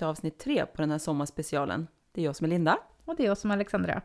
[0.00, 1.86] Till avsnitt tre på den här sommarspecialen.
[2.12, 2.78] Det är jag som är Linda.
[3.04, 4.02] Och det är jag som är Alexandra.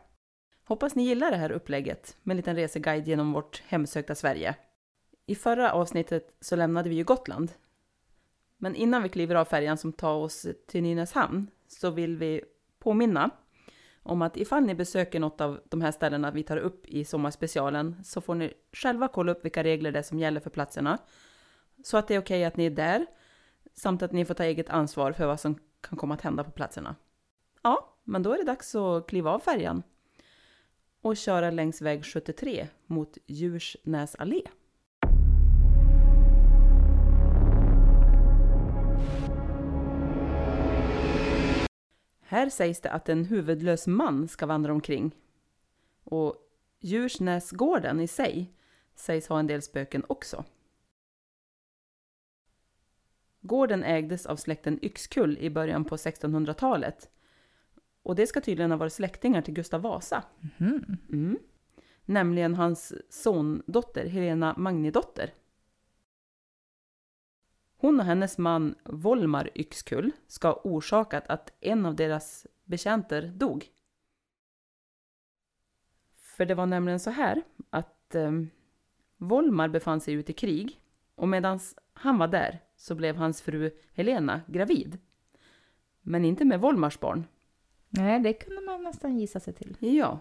[0.64, 4.54] Hoppas ni gillar det här upplägget med en liten reseguide genom vårt hemsökta Sverige.
[5.26, 7.52] I förra avsnittet så lämnade vi ju Gotland.
[8.56, 12.40] Men innan vi kliver av färjan som tar oss till Nynäshamn så vill vi
[12.78, 13.30] påminna
[14.02, 18.04] om att ifall ni besöker något av de här ställena vi tar upp i sommarspecialen
[18.04, 20.98] så får ni själva kolla upp vilka regler det är som gäller för platserna.
[21.84, 23.06] Så att det är okej att ni är där
[23.74, 26.50] samt att ni får ta eget ansvar för vad som kan komma att hända på
[26.50, 26.96] platserna.
[27.62, 29.82] Ja, men då är det dags att kliva av färjan
[31.00, 34.42] och köra längs väg 73 mot Djursnäs allé.
[42.20, 45.14] Här sägs det att en huvudlös man ska vandra omkring.
[46.04, 46.36] Och
[46.80, 48.52] Djursnäsgården i sig
[48.94, 50.44] sägs ha en del spöken också.
[53.46, 57.10] Gården ägdes av släkten Yxkull i början på 1600-talet.
[58.02, 60.24] Och det ska tydligen ha varit släktingar till Gustav Vasa.
[60.58, 61.38] Mm.
[62.04, 65.34] Nämligen hans sondotter Helena Magnidotter.
[67.76, 73.66] Hon och hennes man Volmar Yxkull ska ha orsakat att en av deras betjänter dog.
[76.12, 78.32] För det var nämligen så här att eh,
[79.16, 80.80] Volmar befann sig ute i krig
[81.14, 81.60] och medan
[81.92, 84.98] han var där så blev hans fru Helena gravid.
[86.02, 87.24] Men inte med Volmars barn.
[87.88, 89.76] Nej, det kunde man nästan gissa sig till.
[89.80, 90.20] Ja.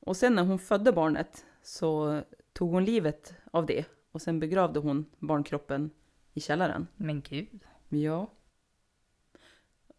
[0.00, 2.20] Och sen när hon födde barnet så
[2.52, 5.90] tog hon livet av det och sen begravde hon barnkroppen
[6.32, 6.86] i källaren.
[6.96, 7.64] Men gud.
[7.88, 8.30] Ja.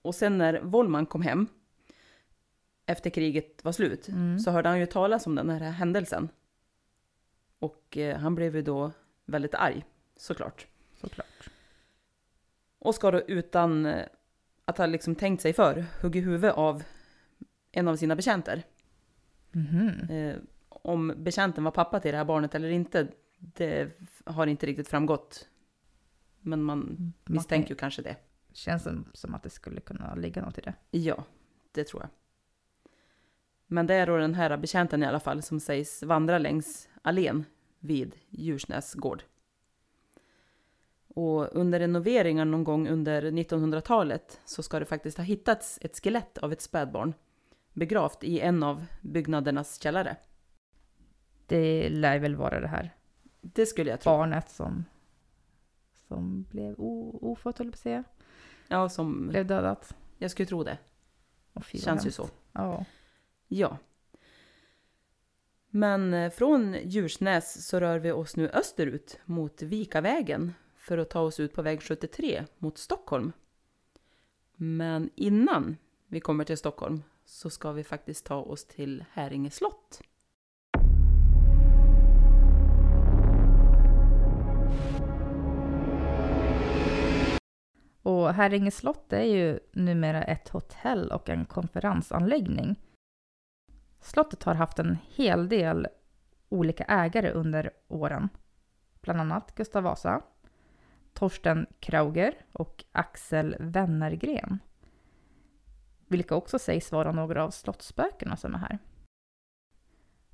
[0.02, 1.48] Och sen när Vollman kom hem
[2.86, 4.10] efter kriget var slut
[4.46, 6.30] så hörde han ju talas om den här händelsen.
[7.60, 8.92] Och eh, han blev ju då
[9.26, 9.86] väldigt arg,
[10.18, 10.68] såklart.
[11.01, 11.50] Såklart.
[12.79, 14.06] Och ska då utan eh,
[14.65, 16.83] att ha liksom tänkt sig för hugga huvudet av
[17.71, 18.63] en av sina betjänter.
[20.10, 20.36] Eh,
[20.69, 23.07] om betjänten var pappa till det här barnet eller inte,
[23.38, 23.92] det
[24.25, 25.50] har inte riktigt framgått.
[26.39, 28.16] Men man misstänker ju kanske det.
[28.54, 30.74] Känns som, som att det skulle kunna ligga något i det.
[30.92, 31.24] Ja,
[31.71, 32.09] det tror jag.
[33.68, 37.45] Men det är då den här betjänten i alla fall som sägs vandra längs allén
[37.80, 39.24] vid Djursnäs gård.
[41.13, 46.38] Och under renoveringar någon gång under 1900-talet så ska det faktiskt ha hittats ett skelett
[46.38, 47.13] av ett spädbarn
[47.74, 50.15] begravt i en av byggnadernas källare.
[51.48, 52.95] Det lär väl vara det här
[53.42, 54.12] Det skulle jag tro.
[54.12, 54.86] barnet som,
[56.07, 58.04] som blev ofött, höll jag på att säga.
[58.68, 59.27] Ja, som...
[59.27, 59.95] blev dödat.
[60.18, 60.77] Jag skulle tro det.
[61.54, 62.16] Och Känns ju hemskt.
[62.16, 62.30] så.
[62.51, 62.86] Ja.
[63.48, 63.77] Ja.
[65.69, 71.19] Men eh, från Djursnäs så rör vi oss nu österut mot Vikavägen för att ta
[71.19, 73.31] oss ut på väg 73 mot Stockholm.
[74.56, 75.77] Men innan
[76.07, 80.01] vi kommer till Stockholm så ska vi faktiskt ta oss till Häringe slott.
[88.01, 92.75] Och Häringe slott är ju numera ett hotell och en konferensanläggning.
[94.00, 95.88] Slottet har haft en hel del
[96.50, 98.30] olika ägare under åren.
[99.01, 100.21] Bland annat Gustav Vasa,
[101.13, 104.60] Torsten Krauger och Axel Wennergren.
[106.07, 108.80] Vilka också sägs vara några av slottsspökena som är här.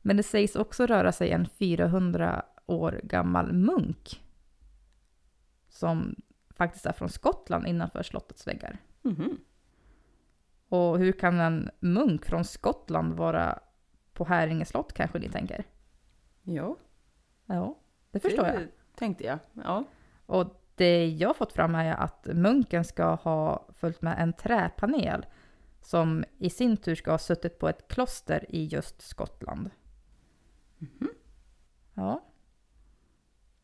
[0.01, 4.23] Men det sägs också röra sig en 400 år gammal munk
[5.69, 6.15] som
[6.49, 8.77] faktiskt är från Skottland innanför slottets väggar.
[9.01, 9.37] Mhm.
[10.69, 13.59] Och hur kan en munk från Skottland vara
[14.13, 15.63] på Häringe slott kanske ni tänker?
[16.43, 16.75] Ja,
[17.45, 17.79] Ja,
[18.11, 18.67] det förstår det jag.
[18.95, 19.39] tänkte jag.
[19.53, 19.83] Ja.
[20.25, 25.25] Och det jag fått fram är att munken ska ha följt med en träpanel
[25.81, 29.69] som i sin tur ska ha suttit på ett kloster i just Skottland.
[31.93, 32.23] Ja.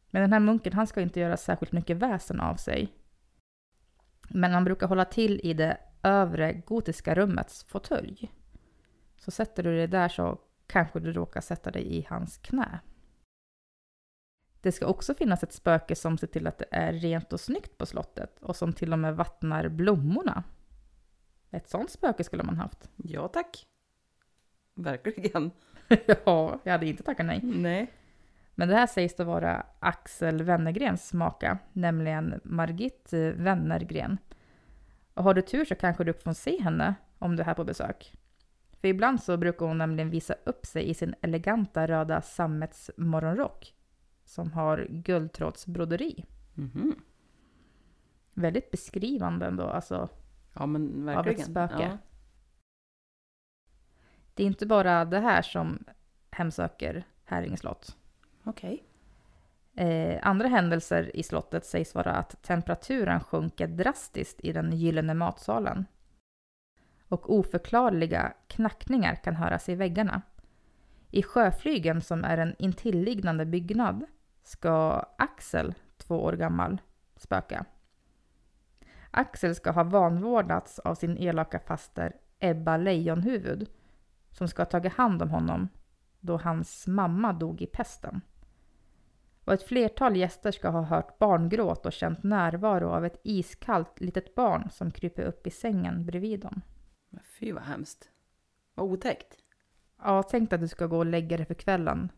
[0.09, 2.93] Men den här munken, han ska inte göra särskilt mycket väsen av sig.
[4.29, 8.31] Men han brukar hålla till i det övre gotiska rummets fåtölj.
[9.17, 12.79] Så sätter du dig där så kanske du råkar sätta dig i hans knä.
[14.65, 17.77] Det ska också finnas ett spöke som ser till att det är rent och snyggt
[17.77, 20.43] på slottet och som till och med vattnar blommorna.
[21.51, 22.89] Ett sånt spöke skulle man haft.
[22.95, 23.67] ja, tack.
[24.75, 25.51] Verkligen.
[26.25, 27.39] ja, jag hade inte tackat nej.
[27.43, 27.91] Nej.
[28.55, 34.17] Men det här sägs då vara Axel Wennergrens maka, nämligen Margit eh, Wennergren.
[35.13, 37.63] Och har du tur så kanske du får se henne om du är här på
[37.63, 38.13] besök.
[38.81, 43.74] För ibland så brukar hon nämligen visa upp sig i sin eleganta röda sammetsmorgonrock
[44.25, 46.25] som har guldtrådsbroderi.
[46.53, 46.95] Mhm.
[48.33, 50.09] Väldigt beskrivande ändå, alltså.
[50.53, 51.45] Ja, men ett verkligen.
[51.45, 51.83] spöke.
[51.83, 51.97] Ja.
[54.33, 55.83] Det är inte bara det här som
[56.31, 57.97] hemsöker Häringe slott.
[58.43, 58.83] Okej.
[59.75, 65.85] Eh, andra händelser i slottet sägs vara att temperaturen sjunker drastiskt i den gyllene matsalen.
[67.07, 70.21] Och oförklarliga knackningar kan höras i väggarna.
[71.11, 74.05] I Sjöflygen, som är en intilliggande byggnad,
[74.47, 76.81] ska Axel, två år gammal,
[77.15, 77.65] spöka.
[79.11, 83.69] Axel ska ha vanvårdats av sin elaka faster Ebba Lejonhuvud,
[84.31, 85.69] som ska ha tagit hand om honom
[86.19, 88.21] då hans mamma dog i pesten.
[89.45, 94.35] Och ett flertal gäster ska ha hört barngråt och känt närvaro av ett iskallt litet
[94.35, 96.61] barn som kryper upp i sängen bredvid dem.
[97.09, 98.09] Men Fy vad hemskt.
[98.73, 99.37] Vad otäckt.
[100.03, 102.09] Ja, tänk att du ska gå och lägga dig för kvällen.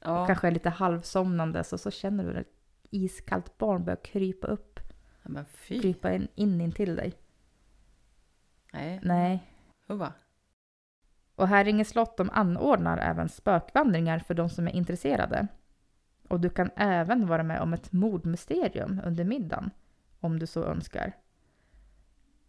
[0.00, 0.26] Ja.
[0.26, 2.52] Kanske är lite halvsomnande så, så känner du ett
[2.90, 4.80] iskallt barn börjar krypa upp,
[5.22, 7.14] Ja, krypa in, in intill dig.
[8.72, 9.00] Nej.
[9.02, 9.42] Nej.
[9.86, 10.12] Hurra.
[11.34, 15.46] Och Häringe slott de anordnar även spökvandringar för de som är intresserade.
[16.28, 19.70] Och du kan även vara med om ett mordmysterium under middagen,
[20.20, 21.12] om du så önskar.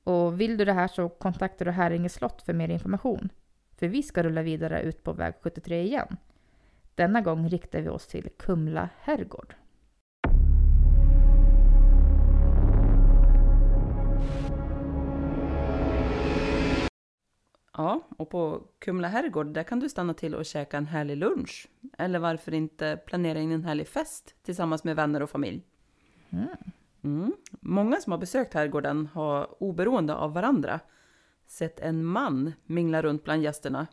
[0.03, 3.29] Och vill du det här så kontaktar du Häringe slott för mer information.
[3.71, 6.17] För vi ska rulla vidare ut på väg 73 igen.
[7.01, 9.55] Denna gång riktar vi oss till Kumla herrgård.
[17.73, 21.67] Ja, och på Kumla herrgård där kan du stanna till och käka en härlig lunch.
[21.97, 25.63] Eller varför inte planera in en härlig fest tillsammans med vänner och familj.
[27.03, 27.33] Mm.
[27.51, 30.79] Många som har besökt herrgården har oberoende av varandra
[31.47, 33.87] sett en man mingla runt bland gästerna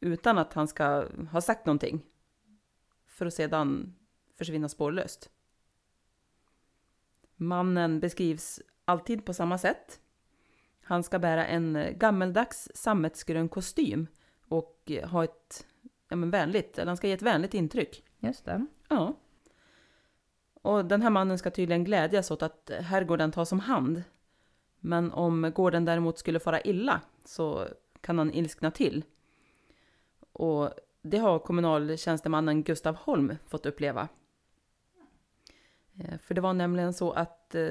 [0.00, 2.02] utan att han ska ha sagt någonting.
[3.16, 3.94] För att sedan
[4.38, 5.30] försvinna spårlöst.
[7.36, 10.00] Mannen beskrivs alltid på samma sätt.
[10.82, 14.06] Han ska bära en gammeldags sammetsgrön kostym
[14.48, 15.66] och ha ett
[16.08, 18.04] ja, men vänligt, eller han ska ge ett vänligt intryck.
[18.18, 18.66] Just det.
[18.88, 19.14] Ja.
[20.62, 24.02] Och den här mannen ska tydligen glädjas åt att herrgården tas om hand.
[24.80, 27.68] Men om gården däremot skulle fara illa så
[28.00, 29.04] kan han ilskna till.
[30.32, 30.70] Och
[31.10, 34.08] det har kommunaltjänstemannen Gustav Holm fått uppleva.
[35.98, 37.70] Eh, för det var nämligen så att eh,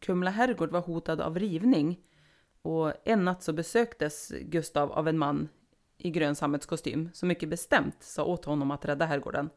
[0.00, 2.00] Kumla herrgård var hotad av rivning.
[2.62, 5.48] Och en natt så besöktes Gustav av en man
[5.98, 9.50] i grön sammetskostym som mycket bestämt sa åt honom att rädda herrgården.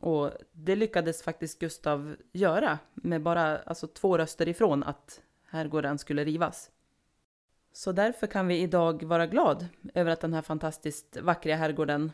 [0.00, 6.24] Och det lyckades faktiskt Gustav göra med bara alltså, två röster ifrån att herrgården skulle
[6.24, 6.70] rivas.
[7.78, 12.12] Så därför kan vi idag vara glad över att den här fantastiskt vackra herrgården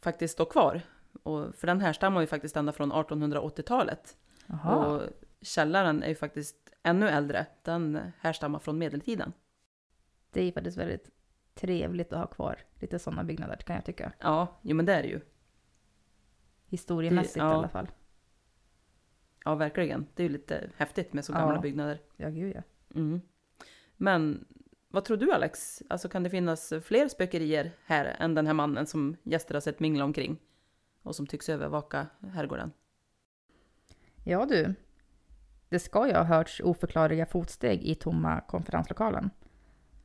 [0.00, 0.80] faktiskt står kvar.
[1.22, 4.16] Och för den härstammar ju faktiskt ända från 1880-talet.
[4.46, 4.76] Jaha.
[4.86, 5.02] Och
[5.40, 7.46] källaren är ju faktiskt ännu äldre.
[7.62, 9.32] Den härstammar från medeltiden.
[10.30, 11.10] Det är faktiskt väldigt
[11.54, 14.12] trevligt att ha kvar lite sådana byggnader kan jag tycka.
[14.18, 15.20] Ja, jo men det är det ju.
[16.66, 17.50] Historiemässigt Det- ja.
[17.52, 17.88] i alla fall.
[19.44, 20.06] Ja, verkligen.
[20.14, 21.38] Det är ju lite häftigt med så Ja.
[21.38, 22.00] gamla byggnader.
[22.16, 22.62] Ja, gud ja.
[22.94, 23.20] Mm.
[23.96, 24.44] Men
[24.88, 25.82] vad tror du Alex?
[25.88, 29.80] Alltså kan det finnas fler spökerier här än den här mannen som gäster har sett
[29.80, 30.38] mingla omkring?
[31.02, 32.72] Och som tycks övervaka herrgården?
[34.24, 34.74] Ja du.
[35.68, 39.30] Det ska ju ha hörts oförklarliga fotsteg i tomma konferenslokalen.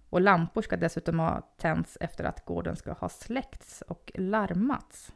[0.09, 5.13] Och lampor ska dessutom ha tänts efter att gården ska ha släckts och larmats.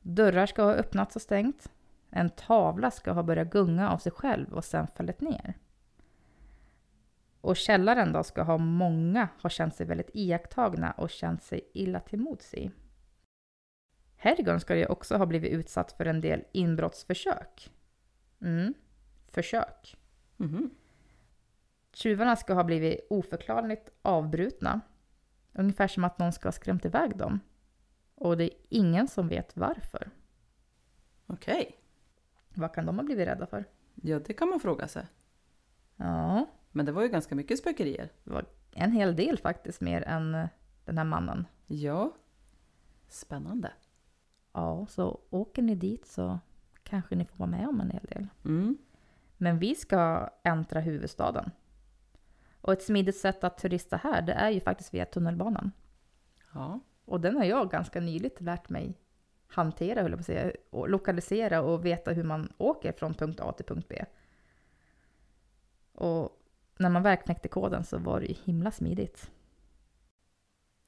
[0.00, 1.72] Dörrar ska ha öppnats och stängt.
[2.10, 5.54] En tavla ska ha börjat gunga av sig själv och sen fallit ner.
[7.40, 12.00] Och källaren då ska ha många ha känt sig väldigt iakttagna och känt sig illa
[12.00, 12.70] till mods i.
[14.16, 17.70] Herrgården ska ju också ha blivit utsatt för en del inbrottsförsök.
[18.40, 18.74] Mm,
[19.28, 19.96] försök.
[20.36, 20.70] Mhm.
[21.92, 24.80] Tjuvarna ska ha blivit oförklarligt avbrutna.
[25.52, 27.40] Ungefär som att någon ska ha skrämt iväg dem.
[28.14, 30.10] Och det är ingen som vet varför.
[31.26, 31.78] Okej.
[32.54, 33.64] Vad kan de ha blivit rädda för?
[33.94, 35.06] Ja, det kan man fråga sig.
[35.96, 36.46] Ja,
[36.78, 38.12] Men det var ju ganska mycket spökerier.
[38.24, 40.48] det var en hel del faktiskt mer än eh,
[40.84, 41.46] den här mannen.
[41.66, 42.12] Ja.
[43.08, 43.72] Spännande.
[44.52, 46.38] Ja, så åker ni dit så
[46.82, 48.26] kanske ni får vara med om en hel del.
[48.44, 48.78] Mm.
[49.36, 51.50] Men vi ska äntra huvudstaden.
[52.60, 55.72] Och ett smidigt sätt att turista här, det är ju faktiskt via tunnelbanan.
[56.54, 56.80] Ja.
[57.04, 58.98] Och den har jag ganska nyligt lärt mig
[59.46, 63.40] hantera, höll jag på att säga, och lokalisera och veta hur man åker från punkt
[63.40, 64.04] A till punkt B.
[65.92, 66.38] Och
[66.78, 69.30] när man väl knäckte koden så var det ju himla smidigt.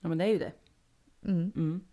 [0.00, 0.52] ja, men det är ju det.
[1.22, 1.52] Mm.
[1.56, 1.84] Mm.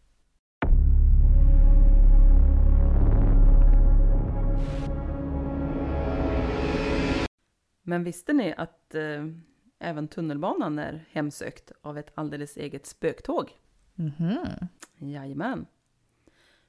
[7.82, 9.26] Men visste ni att eh,
[9.80, 13.52] även tunnelbanan är hemsökt av ett alldeles eget spöktåg?
[13.96, 14.38] Mhm.
[14.98, 15.66] Jajamän.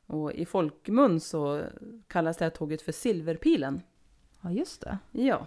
[0.07, 1.65] Och i folkmun så
[2.07, 3.83] kallas det här tåget för Silverpilen.
[4.43, 4.99] Ja, just det.
[5.13, 5.47] Ja.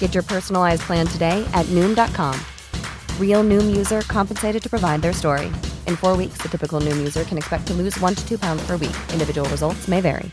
[0.00, 2.34] Get your personalized plan today at Noom.com.
[3.20, 5.46] Real Noom user compensated to provide their story.
[5.86, 8.66] In four weeks, the typical Noom user can expect to lose one to two pounds
[8.66, 8.96] per week.
[9.12, 10.32] Individual results may vary.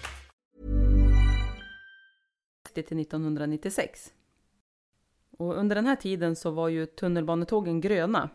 [2.84, 4.14] till 1996.
[5.38, 8.30] Och under den här tiden så var ju tunnelbanetågen gröna.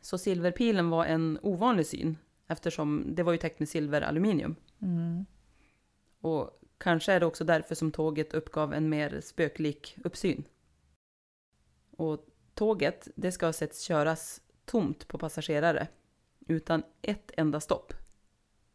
[0.00, 4.56] Så silverpilen var en ovanlig syn eftersom det var ju täckt med silveraluminium.
[4.82, 5.26] Mm.
[6.20, 6.50] Och
[6.82, 10.44] kanske är det också därför som tåget uppgav en mer spöklik uppsyn.
[11.96, 15.88] Och tåget, det ska ha setts köras tomt på passagerare
[16.46, 17.94] utan ett enda stopp.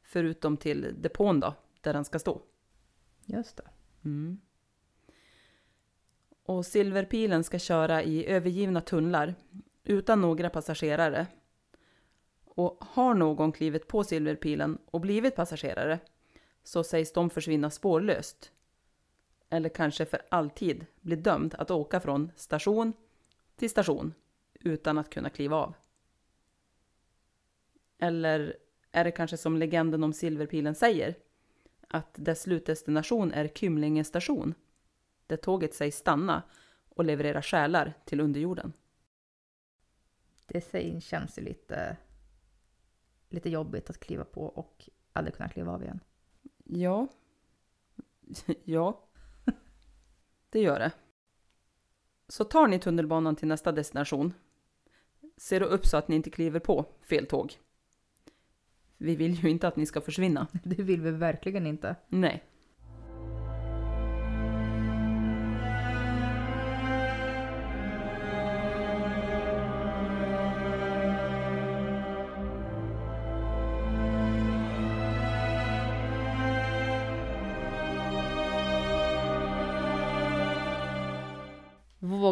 [0.01, 2.41] Förutom till depån då, där den ska stå.
[3.25, 3.67] Just det.
[4.05, 4.39] Mm.
[6.43, 9.35] Och Silverpilen ska köra i övergivna tunnlar
[9.83, 11.27] utan några passagerare.
[12.45, 15.99] Och har någon klivit på Silverpilen och blivit passagerare
[16.67, 18.51] så sägs de försvinna spårlöst.
[19.49, 22.93] Eller kanske för alltid bli dömd att åka från station
[23.55, 24.13] till station
[24.53, 25.73] utan att kunna kliva av.
[27.97, 28.57] Eller
[28.91, 31.15] är det kanske som legenden om Silverpilen säger?
[31.89, 34.53] att dess slutdestination är Kymlinge station,
[35.27, 36.43] där tåget sägs stanna
[36.89, 38.73] och leverera själar till underjorden.
[40.47, 41.97] Det säg- känns ju lite,
[43.29, 45.99] lite jobbigt att kliva på och aldrig kunna kliva av igen.
[46.69, 47.07] Ja,
[48.63, 49.03] ja,
[50.49, 50.91] det gör det.
[52.27, 54.33] Så tar ni tunnelbanan till nästa destination,
[55.37, 57.53] se då upp så att ni inte kliver på fel tåg.
[58.97, 60.47] Vi vill ju inte att ni ska försvinna.
[60.63, 61.95] Det vill vi verkligen inte.
[62.07, 62.43] Nej.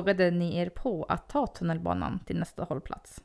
[0.06, 3.22] Vågade ni er på att ta tunnelbanan till nästa hållplats?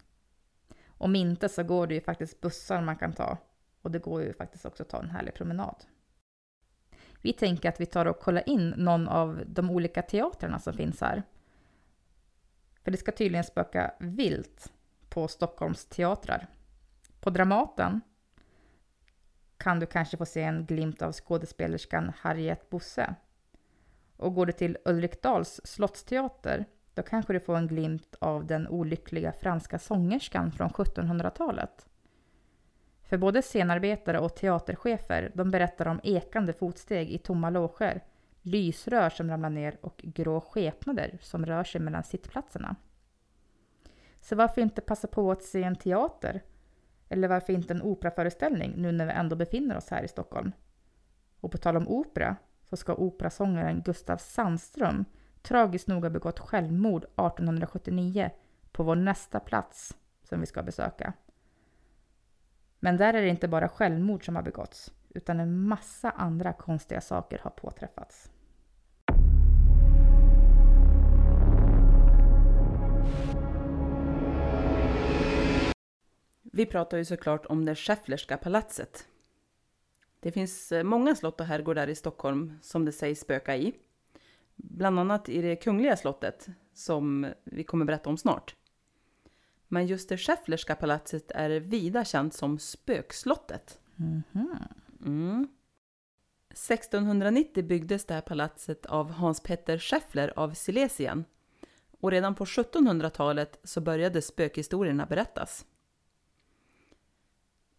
[0.88, 3.38] Om inte så går det ju faktiskt bussar man kan ta.
[3.82, 5.84] Och det går ju faktiskt också att ta en härlig promenad.
[7.22, 11.00] Vi tänker att vi tar och kollar in någon av de olika teatrarna som finns
[11.00, 11.22] här.
[12.84, 14.72] För det ska tydligen spöka vilt
[15.08, 16.46] på Stockholms teatrar.
[17.20, 18.00] På Dramaten
[19.56, 23.14] kan du kanske få se en glimt av skådespelerskan Harriet Bosse.
[24.20, 29.32] Och går du till Ulrikdals slottsteater, då kanske du får en glimt av den olyckliga
[29.32, 31.86] franska sångerskan från 1700-talet.
[33.02, 38.04] För både scenarbetare och teaterchefer, de berättar om ekande fotsteg i tomma loger,
[38.42, 42.76] lysrör som ramlar ner och grå skepnader som rör sig mellan sittplatserna.
[44.20, 46.42] Så varför inte passa på att se en teater?
[47.08, 50.52] Eller varför inte en operaföreställning nu när vi ändå befinner oss här i Stockholm?
[51.40, 52.36] Och på tal om opera,
[52.70, 55.04] så ska operasångaren Gustav Sandström
[55.42, 58.30] tragiskt nog ha begått självmord 1879
[58.72, 61.12] på vår nästa plats som vi ska besöka.
[62.80, 67.00] Men där är det inte bara självmord som har begåtts, utan en massa andra konstiga
[67.00, 68.30] saker har påträffats.
[76.52, 79.06] Vi pratar ju såklart om det Schefflerska palatset.
[80.20, 83.74] Det finns eh, många slott och herrgårdar i Stockholm som det sägs spöka i.
[84.56, 88.56] Bland annat i det kungliga slottet som vi kommer berätta om snart.
[89.68, 93.78] Men just det Schefflerska palatset är vida känt som spökslottet.
[95.06, 95.48] Mm.
[96.50, 101.24] 1690 byggdes det här palatset av Hans Petter Scheffler av Silesien.
[102.00, 105.66] Och redan på 1700-talet så började spökhistorierna berättas.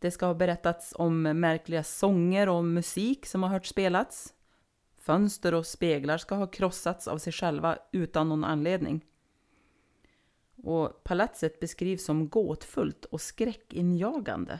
[0.01, 4.33] Det ska ha berättats om märkliga sånger och musik som har hört spelats.
[4.95, 9.05] Fönster och speglar ska ha krossats av sig själva utan någon anledning.
[10.55, 14.59] Och palatset beskrivs som gåtfullt och skräckinjagande.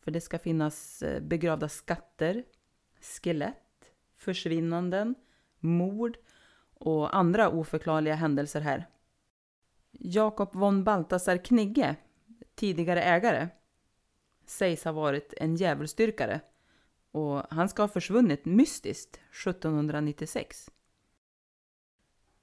[0.00, 2.44] För det ska finnas eh, begravda skatter,
[3.00, 3.84] skelett,
[4.16, 5.14] försvinnanden,
[5.58, 6.16] mord
[6.74, 8.86] och andra oförklarliga händelser här.
[9.90, 11.96] Jakob von Balthasar Knigge,
[12.54, 13.48] tidigare ägare,
[14.52, 16.40] sägs ha varit en djävulsdyrkare
[17.10, 20.70] och han ska ha försvunnit mystiskt 1796.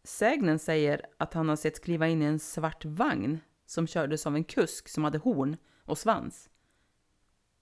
[0.03, 4.35] Sägnen säger att han har sett kliva in i en svart vagn som kördes av
[4.35, 6.49] en kusk som hade horn och svans.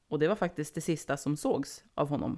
[0.07, 2.37] Och det var faktiskt det sista som sågs av honom.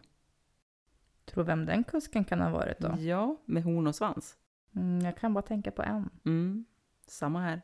[1.26, 2.96] Tror vem den kusken kan ha varit då?
[3.00, 4.38] Ja, med horn och svans.
[4.76, 6.10] Mm, jag kan bara tänka på en.
[6.26, 6.66] Mm,
[7.08, 7.62] samma här.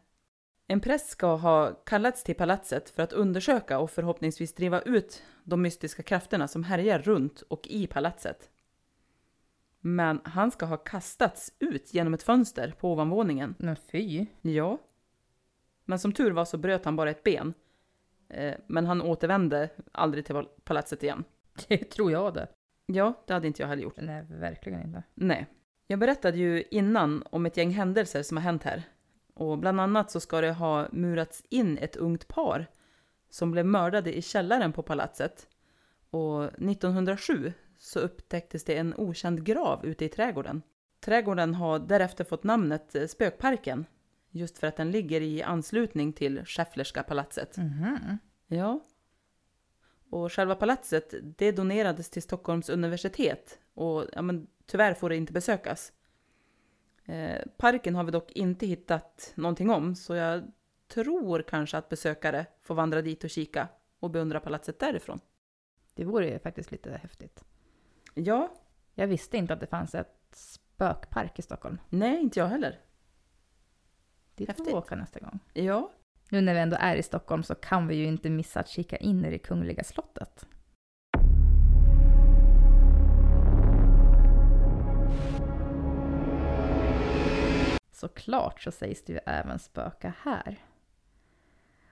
[0.67, 5.62] En präst ska ha kallats till palatset för att undersöka och förhoppningsvis driva ut de
[5.62, 8.49] mystiska krafterna som härjar runt och i palatset.
[9.80, 13.56] Men han ska ha kastats ut genom ett fönster på ovanvåningen.
[13.58, 14.25] Men fy!
[14.41, 14.78] Ja.
[15.86, 17.54] Men som tur var så bröt han bara ett ben.
[18.30, 21.23] Eh, Men han återvände aldrig till palatset igen.
[21.67, 22.47] Det tror jag det.
[22.86, 23.97] Ja, det hade inte jag heller gjort.
[23.97, 25.04] Nej, verkligen inte.
[25.13, 25.47] Nej.
[25.88, 28.84] Jag berättade ju innan om ett gäng händelser som har hänt här.
[29.36, 32.67] Och bland annat så ska det ha murats in ett ungt par
[33.30, 35.48] som blev mördade i källaren på palatset.
[36.10, 40.62] Och 1907 så upptäcktes det en okänd grav ute i trädgården.
[41.00, 43.86] Trädgården har därefter fått namnet eh, Spökparken.
[44.32, 47.58] Just för att den ligger i anslutning till Schefflerska palatset.
[47.58, 48.17] Mhm.
[48.48, 48.80] Ja.
[50.10, 53.60] Och själva palatset, det donerades till Stockholms universitet.
[53.74, 55.91] Och ja, men, tyvärr får det inte besökas.
[57.06, 60.52] Eh, parken har vi dock inte hittat någonting om, så jag
[60.88, 63.68] tror kanske att besökare får vandra dit och kika
[64.00, 65.20] och beundra palatset därifrån.
[65.94, 67.44] Det vore ju faktiskt lite häftigt.
[68.13, 68.54] Ja,
[68.94, 71.78] Jag visste inte att det fanns ett spökpark i Stockholm.
[71.89, 72.80] nej, inte jag heller.
[74.36, 75.39] Dit får vi åka nästa gång.
[75.54, 75.91] Ja,
[76.30, 78.98] Nu när vi ändå är i Stockholm så kan vi ju inte missa att kika
[78.98, 80.46] in i det kungliga slottet.
[87.95, 90.58] Såklart så sägs det ju även spöka här.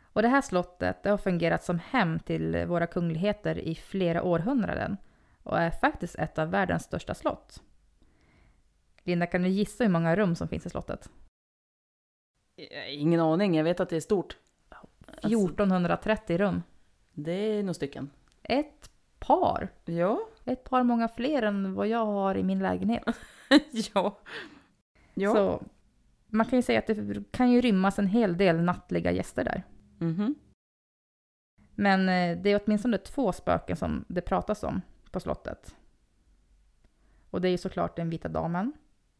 [0.01, 4.97] Och det här slottet det har fungerat som hem till våra kungligheter i flera århundraden
[5.43, 7.63] och är faktiskt ett av världens största slott.
[9.03, 11.09] Linda, kan du gissa hur många rum som finns i slottet?
[12.87, 14.37] Ingen aning, jag vet att det är stort.
[14.69, 16.63] Alltså, 1430 rum.
[17.13, 18.09] det är några stycken.
[18.43, 19.69] Ett par.
[19.85, 20.27] Ja.
[20.45, 23.03] Ett par många fler än vad jag har i min lägenhet.
[23.93, 24.17] ja.
[25.13, 25.33] Ja.
[25.33, 25.63] Så
[26.33, 29.63] man kan ju säga att det kan ju rymmas en hel del nattliga gäster där.
[29.97, 30.35] Mhm.
[31.75, 35.75] Men eh, det är åtminstone två spöken som det pratas om på slottet.
[37.29, 38.73] Och det är ju såklart den vita damen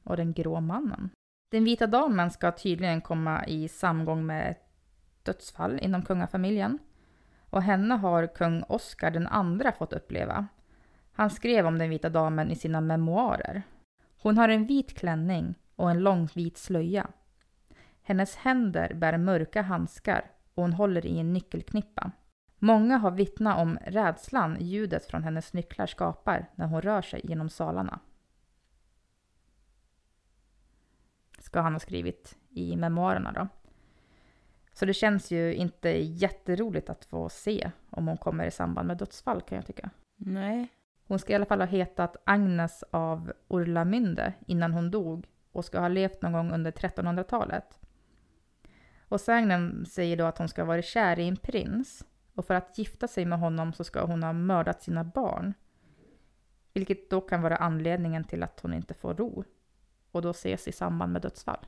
[0.03, 1.09] och den grå mannen.
[1.51, 4.69] Den vita damen ska tydligen komma i samgång med ett
[5.23, 6.79] dödsfall inom kungafamiljen.
[7.49, 10.47] Och henne har kung Oscar den andra fått uppleva.
[11.11, 13.63] Han skrev om den vita damen i sina memoarer.
[14.21, 17.07] Hon har en vit klänning och en lång vit slöja.
[18.01, 22.11] Hennes händer bär mörka handskar och hon håller i en nyckelknippa.
[22.59, 27.49] Många har vittnat om rädslan ljudet från hennes nycklar skapar när hon rör sig genom
[27.49, 27.99] salarna.
[31.39, 33.47] Ska han ha skrivit i memoarerna då.
[34.73, 38.97] Så det känns ju inte jätteroligt att få se om hon kommer i samband med
[38.97, 39.89] dödsfall kan jag tycka.
[40.15, 40.67] Nej.
[41.07, 45.79] Hon ska i alla fall ha hetat Agnes av Orlamünde innan hon dog och ska
[45.79, 47.79] ha levt någon gång under 1300-talet.
[49.07, 52.53] Och sägnen säger då att hon ska ha varit kär i en prins och för
[52.53, 55.53] att gifta sig med honom så ska hon ha mördat sina barn.
[56.73, 59.43] Vilket då kan vara anledningen till att hon inte får ro
[60.11, 61.65] och då ses i samband med dödsfall.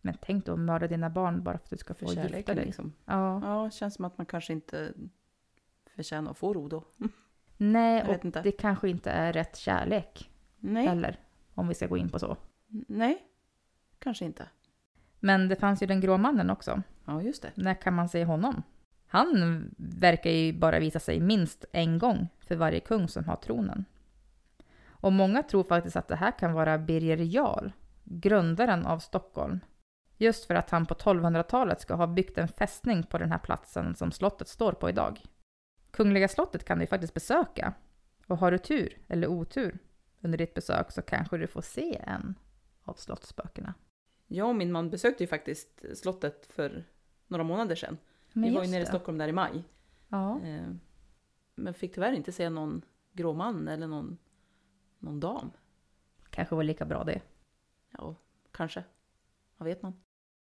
[0.00, 2.56] Men tänk då att mörda dina barn bara för att du ska få gifta kärleken
[2.56, 2.64] dig.
[2.64, 2.92] liksom.
[3.04, 3.40] Ja.
[3.44, 4.92] Ja, känns som att man kanske inte
[5.94, 6.84] förtjänar att få ro då.
[7.56, 10.30] Nej, och det kanske inte är rätt kärlek.
[10.58, 10.86] Nej.
[10.86, 11.18] Eller
[11.54, 12.36] om vi ska gå in på så.
[12.86, 13.22] Nej,
[13.98, 14.48] kanske inte.
[15.20, 16.82] Men det fanns ju den grå mannen också.
[17.04, 17.52] Ja, just det.
[17.54, 18.62] När kan man se honom?
[19.06, 23.84] Han verkar ju bara visa sig minst en gång för varje kung som har tronen.
[24.86, 27.70] Och många tror faktiskt att det här kan vara Birger Jarl,
[28.04, 29.60] grundaren av Stockholm.
[30.16, 33.94] Just för att han på 1200-talet ska ha byggt en fästning på den här platsen
[33.94, 35.20] som slottet står på idag.
[35.90, 37.74] Kungliga slottet kan du ju faktiskt besöka.
[38.26, 39.78] Och har du tur, eller otur,
[40.22, 42.34] under ditt besök så kanske du får se en
[42.84, 43.74] av slottsspökena.
[44.26, 46.84] Jag och min man besökte ju faktiskt slottet för
[47.26, 47.98] några månader sedan.
[48.32, 48.86] Men Vi var ju nere i.
[48.86, 49.64] Stockholm där i maj.
[50.08, 50.40] Ja.
[50.40, 50.74] Eh,
[51.54, 52.82] Men fick tyvärr inte se någon
[53.12, 54.18] grå man eller någon,
[54.98, 55.50] någon dam.
[56.30, 57.20] Kanske var lika bra det.
[57.90, 58.14] Ja,
[58.52, 58.84] kanske.
[59.56, 60.00] Vad vet man?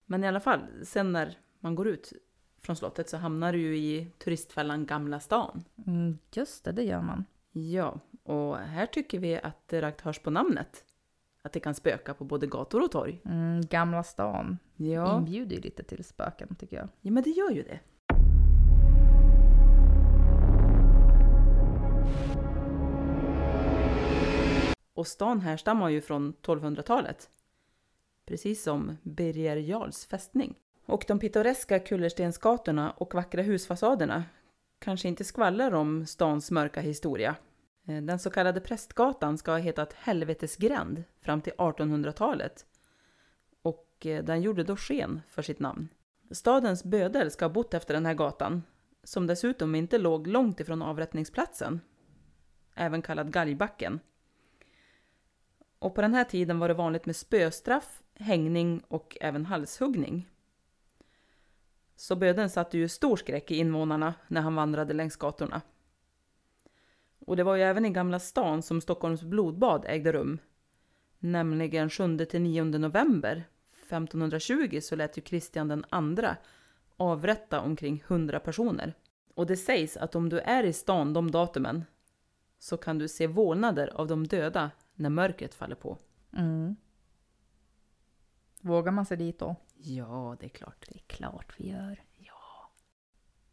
[0.04, 2.12] Men i alla fall, sen när man går ut
[2.58, 5.64] från slottet så hamnar du ju i turistfällan Gamla stan.
[5.86, 7.24] Mm, just det, det gör man.
[7.52, 10.84] Ja, och här tycker vi att det rakt hörs på namnet.
[11.42, 13.20] Att det kan spöka på både gator och torg.
[13.24, 16.88] Mm, Gamla stan Ja, inbjuder ju lite till spöken tycker jag.
[17.00, 17.80] ja men det gör ju det.
[24.94, 27.30] Och stan härstammar ju från 1200-talet.
[28.26, 30.54] Precis som Birger Jarls fästning.
[30.86, 34.24] Och de pittoreska kullerstensgatorna och vackra husfasaderna
[34.82, 37.36] kanske inte skvallrar om stans mörka historia.
[37.88, 42.66] Eh, den så kallade Prästgatan ska ha hetat Helvetesgränd fram till 1800-talet.
[43.62, 45.88] Och eh, den gjorde då sken för sitt namn.
[46.30, 48.62] Stadens bödel ska ha bott efter den här gatan,
[49.04, 51.80] som dessutom inte låg långt ifrån avrättningsplatsen,
[52.74, 54.00] även kallad Galgbacken.
[55.78, 60.28] Och på den här tiden var det vanligt med spöstraff, hängning och även halshuggning.
[62.02, 65.62] Så bödeln satte ju stor skräck i invånarna när han vandrade längs gatorna.
[67.18, 70.38] Och det var ju även i Gamla stan som Stockholms blodbad ägde rum.
[71.18, 73.44] Nämligen 7-9 november
[73.86, 76.36] 1520 så lät ju Kristian den andra
[76.96, 78.94] avrätta omkring 100 personer.
[79.34, 81.84] Och det sägs att om du är i stan de datumen
[82.58, 85.98] så kan du se vålnader av de döda när mörkret faller på.
[86.36, 86.76] Mm.
[88.60, 89.56] Vågar man sig dit då?
[89.84, 90.86] Ja, det är klart.
[90.88, 92.02] Det är klart vi gör.
[92.16, 92.70] Ja.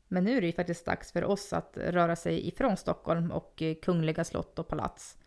[0.07, 3.61] Men nu är det ju faktiskt dags för oss att röra sig ifrån Stockholm och
[3.61, 5.17] eh, kungliga slott och palats.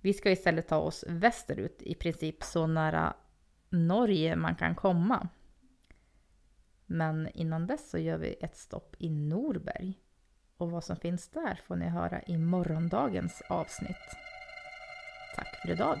[0.00, 3.14] Vi ska istället ta oss västerut, i princip så nära
[3.68, 5.28] Norge man kan komma.
[6.86, 9.98] Men innan dess så gör vi ett stopp i Norberg.
[10.56, 14.16] Och vad som finns där får ni höra i morgondagens avsnitt.
[15.36, 16.00] Tack för idag!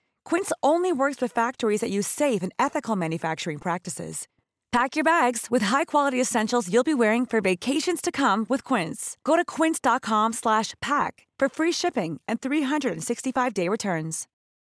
[0.25, 4.27] Quince only works with factories that use safe and ethical manufacturing practices.
[4.71, 9.17] Pack your bags with high-quality essentials you'll be wearing for vacations to come with Quince.
[9.25, 14.27] Go to quince.com/pack for free shipping and 365-day returns.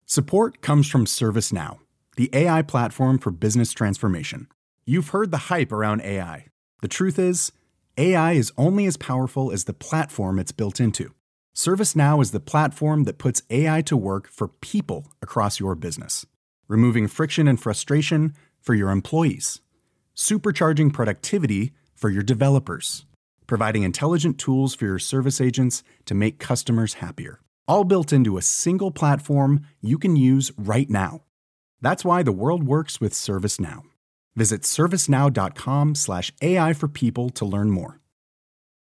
[0.06, 1.78] Support comes from ServiceNow,
[2.16, 4.46] the AI platform for business transformation.
[4.86, 6.46] You've heard the hype around AI.
[6.82, 7.52] The truth is,
[7.98, 11.14] AI is only as powerful as the platform it's built into.
[11.60, 16.24] ServiceNow is the platform that puts AI to work for people across your business,
[16.68, 19.60] removing friction and frustration for your employees,
[20.16, 23.04] supercharging productivity for your developers,
[23.46, 27.40] providing intelligent tools for your service agents to make customers happier.
[27.68, 31.24] All built into a single platform you can use right now.
[31.82, 33.82] That's why the world works with ServiceNow.
[34.34, 37.99] Visit servicenow.com/ai for people to learn more.